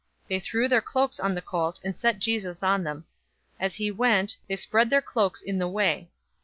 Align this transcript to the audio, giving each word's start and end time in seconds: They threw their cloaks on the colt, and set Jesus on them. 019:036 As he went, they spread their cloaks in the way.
They 0.27 0.39
threw 0.39 0.67
their 0.67 0.81
cloaks 0.81 1.19
on 1.19 1.35
the 1.35 1.43
colt, 1.43 1.79
and 1.83 1.95
set 1.95 2.17
Jesus 2.17 2.63
on 2.63 2.83
them. 2.83 3.05
019:036 3.59 3.59
As 3.65 3.75
he 3.75 3.91
went, 3.91 4.37
they 4.47 4.55
spread 4.55 4.89
their 4.89 4.99
cloaks 4.99 5.43
in 5.43 5.59
the 5.59 5.67
way. 5.67 6.09